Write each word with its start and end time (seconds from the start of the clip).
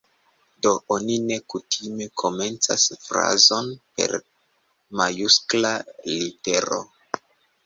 Do, 0.65 0.69
oni 0.93 1.17
ne 1.25 1.35
kutime 1.53 2.07
komencas 2.21 2.85
frazon 3.09 3.69
per 3.99 4.17
majuskla 5.03 5.75
litero. 6.17 6.83